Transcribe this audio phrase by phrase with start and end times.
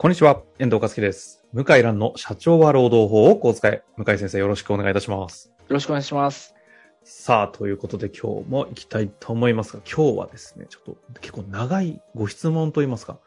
[0.00, 1.44] こんにちは、遠藤和樹です。
[1.52, 3.82] 向井蘭の社長は労働法をこう使え。
[3.96, 5.48] 向井先生よろしくお願いいたします。
[5.48, 6.54] よろしくお願いします。
[7.02, 13.18] さあ、ということで今日も行きたいと思いますが、今日はですね、ちょっと結構長いご質問といいますか、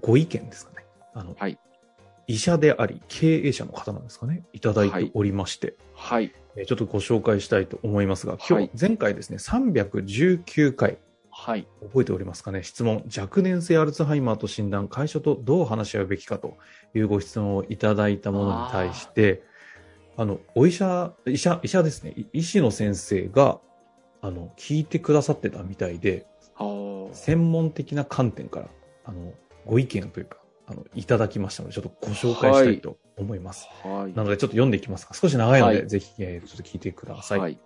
[0.00, 0.86] ご意見ですかね。
[1.12, 1.58] あの、はい
[2.26, 4.44] 医者であり、経営者の方なんですかね。
[4.54, 6.32] いただいておりまして、はい。
[6.56, 10.96] えーちょっとご紹介したいと思いますが、今日、はい前回ですね、319回、
[11.36, 11.66] はい。
[11.82, 12.62] 覚えておりますかね？
[12.62, 13.04] 質問。
[13.16, 16.56] 若年性アルツハイマーと診断、会社とどう話し合うべきかと
[16.94, 19.42] いうご質問をいただいたものに対して、
[20.16, 22.12] あの、お医者、医者、医者ですね。
[22.16, 23.58] い医師の先生が、
[24.22, 26.24] あの、聞いてくださってたみたいで、
[27.12, 28.68] 専門的な観点から、
[29.04, 29.32] あの、
[29.66, 33.68] ご意見というか、あの、いただきましたので、ちょっとご紹介したいと思います。
[33.82, 34.14] はい。
[34.14, 37.38] なので、ちょっと読んでいきますが、少し長いので、はいぜひ、えーちょっと聞いてください。
[37.40, 37.58] はい。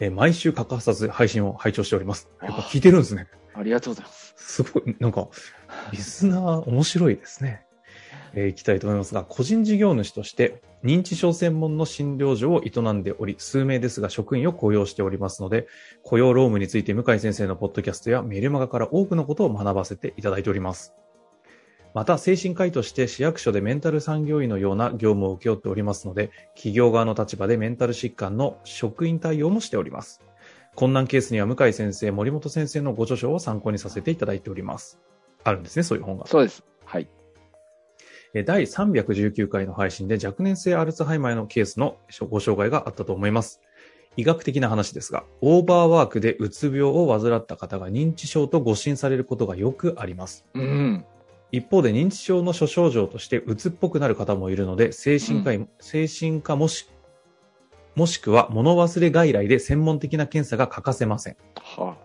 [0.00, 2.28] えー毎週欠かさず配信を拝聴しております。
[2.42, 3.26] やっぱ聞いてるんですね。
[3.54, 4.34] ありがとうございます。
[4.36, 5.28] すごい、なんか、
[5.92, 7.64] リスナー面白いですね。
[8.34, 15.66] えー、いきたいと思いますが、個人事業主として認知症専門の診療所を営んでおり、数名ですが職員を雇用しておりますので、
[16.02, 20.94] 雇用労務について向井先生のポッドキャストやメルマガから多くのことを学ばせていただいております。
[21.94, 30.20] また、精神科医として市役所でメンタル産業医のような業務を請け負っておりますので、企業側の立場でメンタル疾患の職員対応もしております。
[30.74, 35.00] 困難ケースには向井先生、森本先生のご著書を参考にさせていただいております。
[35.42, 36.26] あるんですね、そういう本が。
[36.26, 36.64] そうです。
[36.84, 37.08] はい。
[38.34, 41.96] えー第319回の配信で若年性アルツハイマーのケースの
[42.28, 43.60] ご紹介があったと思います。
[44.16, 50.44] 医学的な話ですが、オーバーワークでうつ病を患った方が認知症と誤診されることがよくあります。
[50.54, 51.04] うん。
[51.50, 56.88] 一方で認知症の諸症状としてうつっぽくなる方もいるので、精神科医、精神科もし、
[57.94, 61.36] もしくは物忘れ外来で専門的な検査が欠かせません。
[61.56, 61.96] は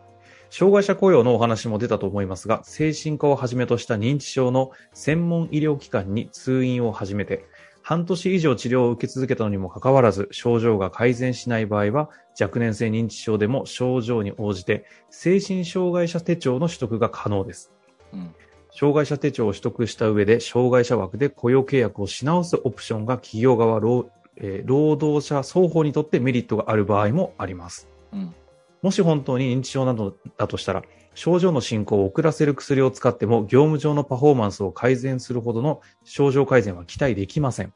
[0.50, 7.44] 障害者雇用のお話も出たと思いますが、精神科をはじめとした認知症の専門医療機関に通院を始めて、
[7.82, 17.74] 半年以上治療を受け続けたのにもかかわらず、症状が改善しない場合は、若年性認知症でも症状に応じて、精神障害者手帳の取得が可能です。
[18.14, 18.36] うん。
[18.76, 27.88] 障害者手帳を取得した上で、障害者枠で雇用契約をし直すオプションが企業側労,、えー労働者双方にとってメリットがある場合もあります。
[28.12, 28.34] うん。
[28.82, 30.84] もし本当に認知症などだとしたら、
[31.14, 37.74] 症状の進行を遅らせる薬を使っても業務上のパフォーマンスを改善するほどの症状改善は期待できません。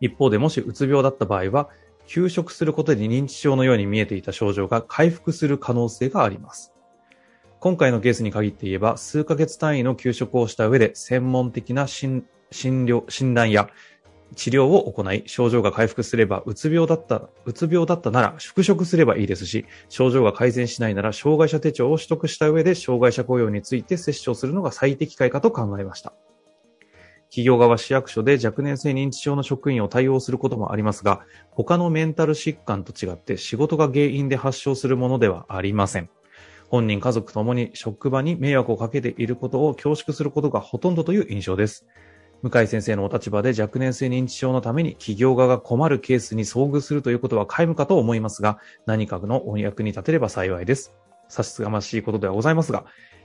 [0.00, 1.70] 一方でもしうつ病だった場合は、
[2.06, 6.72] 休職することで認知症のように見えていた症状が回復する可能性があります。
[7.60, 13.68] 今回のケースに限って言えば、数ヶ月単位の休職をした上で、専門的な診療診断や
[14.36, 26.12] 治療を行い、症状が回復すれば、うつ病だった、うつ病だったなら復職すればいいですし、症状が改善しないなら、障害者手帳を取得した上で、障害者雇用について接種するのが最適解かと考えました。
[27.30, 31.20] 企業側市役所で若年性認知症の職員を対応することもありますが、
[31.50, 36.08] 他のメンタル疾患と違って仕事が原因で発症するものではありません。
[36.68, 41.86] 本人家族ともに職場に迷惑をかけていることを恐縮することがほとんどという印象です。
[42.42, 50.94] 向井先生のお立場で若年性認知症のために企業側が困るケースに遭遇するということは皆無かと思いますが、何かのお役に立てれば幸いです。
[51.28, 52.84] 差しがましいことではございますが、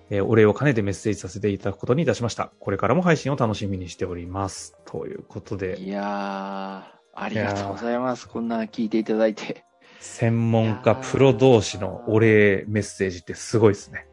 [0.09, 2.51] えーお礼を兼ねてメッセージさせていただくことにいたしました。
[2.59, 4.75] これからも配信を楽しみにしております。
[4.85, 8.27] ということで、いやー、ありがとうございます。
[8.27, 9.63] こんな聞いていただいて。
[10.03, 14.05] 専門家プロ同士のお礼メッセージってすごいですね。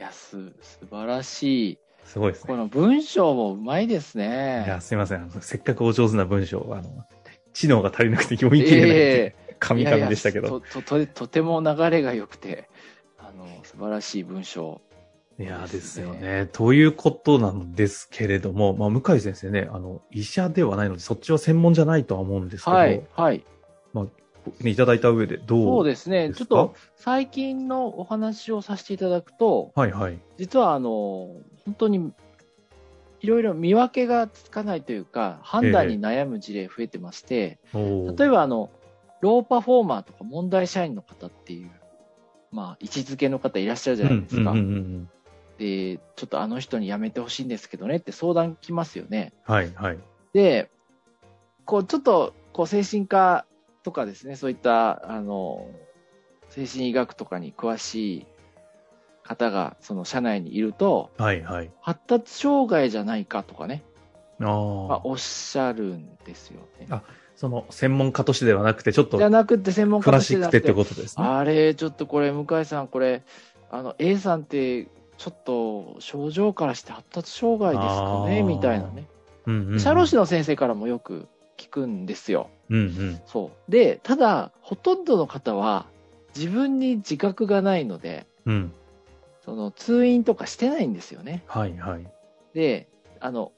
[0.00, 1.78] いや、す、素晴らしい。
[2.06, 2.48] すごいですね。
[2.48, 4.78] この文章もうまいですいや、ね。
[4.80, 5.18] すいません。
[5.18, 7.04] あのせっかくお上手な文章を、あの、
[7.52, 8.96] 知能が足りなくて読み切れないって
[9.50, 10.56] え神々でしたけいやいど。
[10.56, 12.70] やととととても流れが良くて、
[13.18, 14.80] あの、素晴らしい文章。
[15.38, 16.48] いや、ですよね。
[16.52, 23.44] ということなんですけれども、まあ、向井先生ね、あの、医者ではないので、そっちは専門じゃないとは思うんですけど、はい、はい。
[24.60, 26.32] ね、いただいた上でどうそうですね。
[26.34, 30.18] ちょっと最近のお話をさせていただくと、はいはい。
[30.38, 31.30] 実はあの、
[31.64, 32.12] 本当に
[33.20, 38.70] いろいろ見分けがつかないというか、判断に悩む事例増えてまして、おー例えばあの、
[39.20, 41.70] ローパフォーマーとか問題社員の方っていう
[42.54, 44.52] まあ、位置づけの方いらっしゃるじゃないですか。
[44.52, 45.10] うんうんうんうん。
[45.58, 49.32] で、ちょっとあの人に辞めてほしいんですけどねって相談来ますよね。
[49.42, 49.98] はいはい。
[50.32, 50.70] で、
[51.64, 53.44] こう、ちょっと、こう、精神科
[53.84, 55.68] とかですね、そういった、あの、
[56.48, 58.26] 精神医学とかに詳しい
[59.22, 61.70] 方が、その社内にいると、はいはい。
[61.80, 63.84] 発達障害じゃないかとかね、
[64.40, 64.52] あまあ、
[64.96, 65.00] あ。
[65.04, 66.86] おっしゃるんですよね。
[66.90, 67.02] あ
[67.36, 71.26] その、専門家としてではなくて、ちょっとじゃなくて、専門ク家とラシックってしてだって、ことですね。
[71.26, 73.22] あれ、ちょっとこれ、向井さん、これ、
[73.70, 79.08] あの、A さんって、ちょっと症状からして発達障害ですかねみたいなね。
[79.46, 79.80] うんうんうん。
[79.80, 82.50] 社労士の先生からもよく聞くんですよ。
[82.70, 83.20] うんうん。
[83.26, 83.70] そう。
[83.70, 85.86] で、ただ、ほとんどの方は、
[86.36, 88.72] 自分に自覚がないので、うん。
[89.44, 91.44] その、通院とかしてないんですよね。
[91.46, 92.06] はいはい。
[92.54, 92.88] で、
[93.20, 93.52] あの、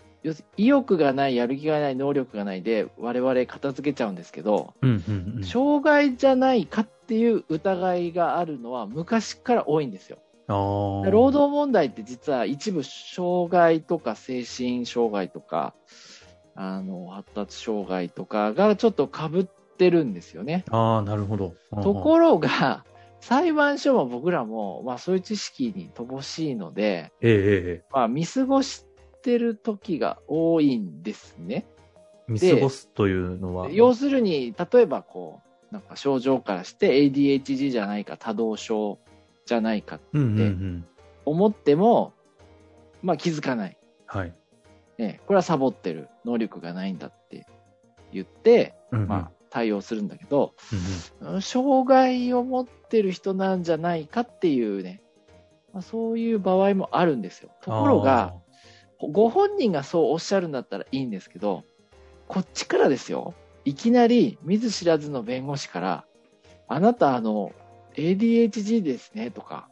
[0.57, 5.45] 意欲がない、やる気がない、能力がないで、我々片付けちゃうんですけど、うんうんうん。
[5.45, 10.19] 障害じゃないかっていう疑いがあるのは昔から多いんですよ。
[10.49, 15.75] 労働問題って実は一部障害とか精神障害とか、
[16.57, 20.65] あの、発達障害とかがちょっと被ってるんですよね。
[20.71, 21.55] ああ、なるほど。
[21.83, 22.85] ところが、
[23.21, 28.85] 裁判所も僕らも、まあそういう知識に乏しいので、ええええまあ見過ごし
[29.23, 31.67] てる時が多いんですね。
[32.29, 33.71] 見過ごすというのは。
[33.71, 38.99] 要するに、例えばこう、なんか症状からして ADHD じゃないか、多動症
[39.45, 40.87] じゃないかうんうんうん。
[41.25, 42.13] 思っても、
[43.03, 43.77] まあ気づかない。
[44.07, 44.35] はい。
[44.99, 46.09] ね、これはサボってる。
[46.25, 47.47] 能力がないんだって
[48.13, 50.55] 言って、うんうんまあ対応するんだけど、
[51.23, 55.01] うんうん障害を持ってる人なんじゃないかっていうね、
[55.73, 57.51] まあ、そういう場合もあるんですよ。
[57.63, 58.35] ところが、、
[58.99, 61.65] ご本人がそうおっしゃるんだったらいいんですけど、
[62.29, 63.35] こっちからですよ、
[63.65, 66.05] いきなり見ず知らずの弁護士から、
[66.69, 67.53] あなたあの、
[67.95, 69.69] ADHD ですねとか、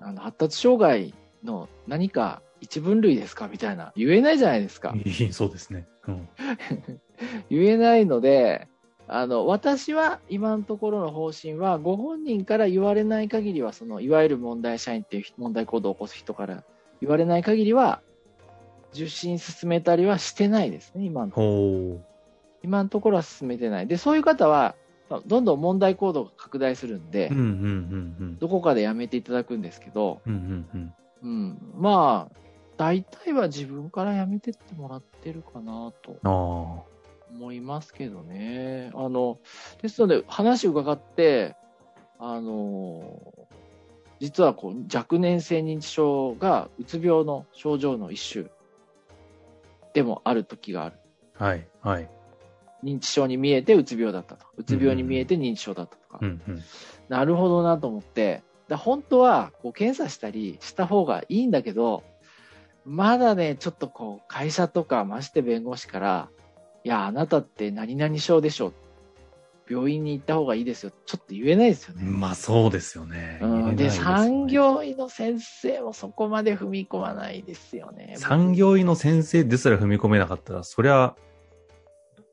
[0.00, 1.14] あの発達障害
[1.44, 3.48] の何か一分類ですか？
[3.48, 4.94] みたいな言えないじゃないですか
[5.32, 5.86] そうですね。
[6.06, 6.28] うん。
[7.50, 8.68] 言えないので、
[9.08, 16.64] あの、私は今のところの方針は、ご本人から言われない限りは、その、いわゆる問題社員っていう問題行動を起こす人から
[17.00, 18.00] 言われない限りは、
[18.94, 21.98] 受診進めたりはしてないですね、今の。
[22.62, 23.86] 今のところは進めてない。
[23.88, 24.76] で、そういう方は、
[25.10, 28.38] まあどんどん問題行動が拡大するんでうん、うんうんうん。
[28.38, 30.94] どこかでやめていただくんですけど、うんうんうん。
[31.22, 32.36] うん、まあ、
[32.82, 36.16] 大体は自分からやめてってもらってるかなと。
[36.24, 36.82] あ
[37.32, 38.90] 思いますけどね。
[38.94, 39.38] あの、
[39.80, 41.54] ですので、話を伺って、
[42.18, 43.32] あの、
[44.18, 48.46] 実はこう若年性認知症がうつ病の症状の一種
[49.94, 50.96] でもある時がある。
[51.38, 51.44] あ。
[51.44, 52.10] はいはい。
[52.82, 54.46] 認知症に見えてうつ病だったと。
[54.56, 56.18] うつ病に見えて認知症だったとか。
[56.20, 56.62] うんうん。
[57.08, 62.02] なるほどなと思って、だ本当はこう検査したりした方がいいんだけど、
[62.84, 66.28] まだね、ちょっとこう会社とかまして弁護士から、
[66.84, 68.72] いや、あなたって何々症でしょ。
[69.68, 70.92] 病院に行った方がいいですよ。
[71.06, 72.02] ちょっと言えないですよね。
[72.04, 73.38] まあそうですよね。
[73.40, 78.14] うん、で、ね産業医の先生もそこまで踏み込まないですよね。
[78.18, 81.14] 産業医の先生ですら踏み込めなかったら、そりゃ、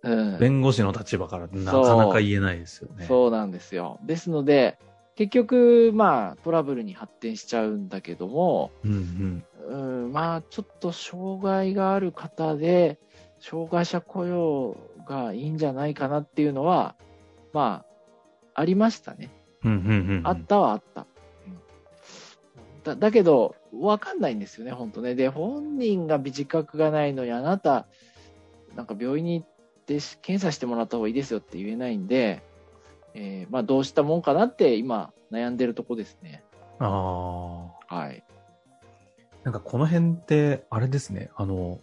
[0.01, 3.05] うん、弁護士の立場からなかなか言えないですよね。
[3.05, 3.99] そうなんですよ。
[4.03, 4.79] ですので、
[5.15, 10.05] 結局、まあ、トラブルに発展しちゃうんだけども、うんうん。
[10.05, 12.99] うん、まあ、ちょっと障害がある方で、
[13.39, 16.95] 障害者雇用がいいんじゃないかなっていうのは、
[17.53, 17.85] ま
[18.53, 19.29] あ、ありましたね。
[20.23, 21.01] あったはあった。
[21.01, 21.59] うん
[22.83, 25.13] だだけど、わかんないんですよね、本当ね。
[25.13, 27.87] で、本人が自覚がないのに、あなた、
[28.75, 29.47] なんか病院に行っ
[29.85, 32.41] てし検査してもらった方がいいですよって言えないんで、
[33.13, 36.43] えーまあ、どうしたもんかなって今、悩んでるとこですね。
[36.79, 37.95] ああ。
[37.95, 38.23] はい。
[39.43, 41.79] なんかこの辺って、あれですね、あの、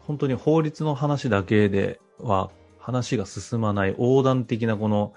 [0.00, 5.12] 本当に法律の話だけでは話が進まない横断的なこの、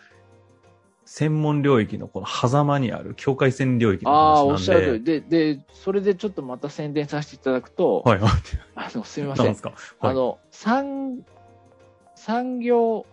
[1.05, 5.13] 専門領域のこの狭間にある境界線領域のああ、おっ話しゃる通なんで。
[5.13, 5.21] り。
[5.29, 8.31] で、で、それでちょっとまた宣伝させていただくと、はい、はい。
[8.75, 11.25] あの、すみませんなんはいあの、産、
[12.15, 13.05] 産業保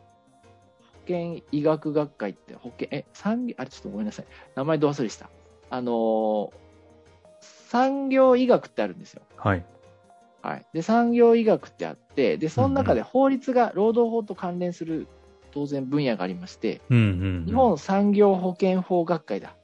[1.08, 4.26] 険医学学会って保険、え、産業、あれちょっとごめんなさい。
[4.54, 5.30] 名前ど忘れした。
[5.70, 6.67] あのー
[7.68, 9.20] 産業医学ってあるんですよ。
[9.36, 9.64] はい。
[10.40, 10.66] はい。
[10.72, 15.06] で、産業医学ってあって、で、その中で法律が労働法と関連する
[15.52, 17.44] 当然分野がありまして、うんうんうん。
[17.44, 19.54] 日本産業保険法学会だ。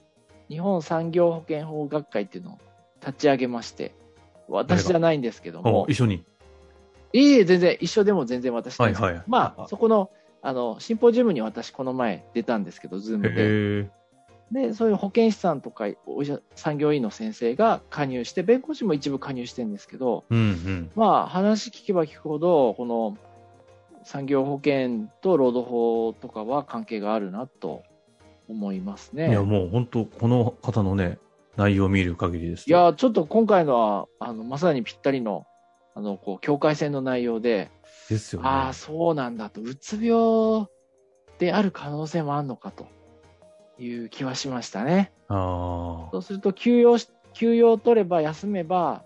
[0.50, 2.58] 日本産業保険法学会っていうのを
[3.00, 3.94] 立ち上げまして、
[4.48, 6.26] 私じゃないんですけどもお、一緒に。
[7.14, 10.10] いえいえ、全然、一緒でも全然私なんですはいはいまあ、そこの、
[10.42, 13.88] あの、シンポジウムに私この前出たんですけど、ズームで。
[14.50, 20.90] で、そういう保健師さんとかお医者産業医の先生が加入して、弁護士も一部加入してるんですけど、うんうん。
[20.94, 23.16] まあ話聞けば聞くほど、この
[24.04, 27.82] 産業保険と労働法とかは関係があるなと
[28.48, 29.30] 思いますね。
[29.30, 31.18] いや、もう本当、この方のね、
[31.56, 35.46] 内容を見る限りですといや、ちょっと今回のは、あの、まさにぴったりの、
[35.94, 37.70] あの、こう、境界線の内容で、
[38.10, 38.48] ですよね。
[38.48, 40.66] ああ、そうなんだと、うつ病
[41.38, 42.86] である可能性もあるのかと
[43.78, 45.12] いう気はしましたね。
[45.28, 49.02] あそうすると、休養し、休養を取れば、休めば、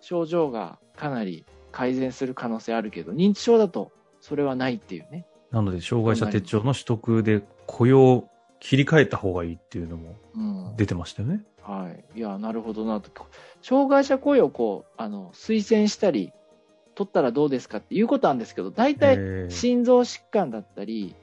[0.00, 5.26] 症状がかなり改善する可能性あるけど、認知症だと、それはないっていうね。
[5.52, 5.56] あ。
[5.56, 8.28] なので、障害者手帳の取得で雇用を
[8.60, 10.76] 切り替えた方がいいっていうのもうん。
[10.76, 11.42] 出てましたよね。
[11.62, 12.18] はい。
[12.18, 13.10] いや、なるほどなと。
[13.60, 16.32] 障害者雇用をこう、あの、推薦したり、
[16.94, 21.14] 取ったらどうですかっていうことなんですけど、大体、えー心臓疾患だったり、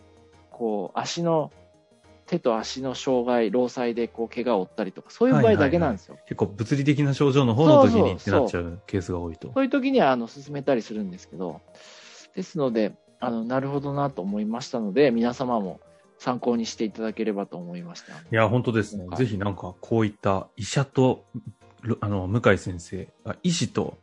[0.51, 1.51] こう、足の、
[2.33, 6.17] 手と足の障害、労災でこう、怪我を負ったりとか、そういう場合だけなんですよ。
[6.25, 9.51] 結構物理的な症状の方の時にってなっちゃうケースが多いと。
[9.53, 11.61] そういう時には、あの、進めたりするんですけど、
[12.35, 15.79] ですので、あの、なるほどなと思いましたので、皆様も
[16.17, 18.13] 参考にしていただければと思いました。
[18.13, 19.05] いや、本当ですね。
[19.05, 21.25] はいぜひなんか、こういった医者と、
[21.81, 23.97] ろあの、向井先生、あ医師と、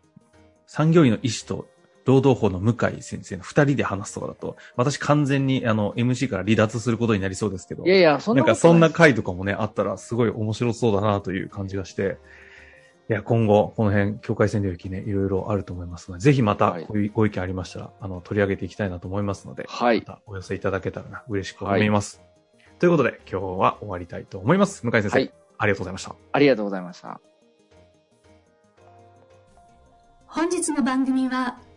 [0.67, 1.67] 産業医の医師と、
[2.04, 12.19] 労働法の向井先生の二人で話すとかだと、私完全にあの、MC から離脱することになりそうですけど、いやいや、そんななんかそんな回とかもね、あったらすごい面白そうだなという感じがして、
[13.11, 22.23] いや、今後、この辺、境界線領域ね、いろいろあると思いますので、ぜひまた、はいこういうご意見ありましたら、あの、取り上げていきたいなと思いますので、はいまたお寄せいただけたらな、嬉しく思います。
[22.78, 24.87] ということで、今日は終わりたいと思います。
[24.87, 26.14] 向井先生、はいありがとうございました。
[26.33, 27.21] ありがとうございました。
[30.26, 31.59] 本日の番組は